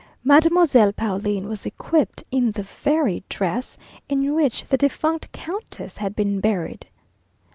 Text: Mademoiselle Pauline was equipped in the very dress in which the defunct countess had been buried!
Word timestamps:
Mademoiselle 0.23 0.91
Pauline 0.91 1.47
was 1.47 1.63
equipped 1.63 2.23
in 2.31 2.53
the 2.53 2.63
very 2.63 3.23
dress 3.29 3.77
in 4.09 4.33
which 4.33 4.65
the 4.65 4.75
defunct 4.77 5.31
countess 5.31 5.97
had 5.99 6.15
been 6.15 6.39
buried! 6.39 6.87